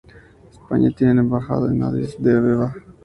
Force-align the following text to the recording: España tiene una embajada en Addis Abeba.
España 0.51 0.89
tiene 0.97 1.11
una 1.11 1.21
embajada 1.21 1.71
en 1.71 1.83
Addis 1.83 2.17
Abeba. 2.19 2.73